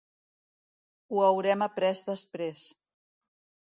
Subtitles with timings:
[1.13, 2.69] Ho haurem après després.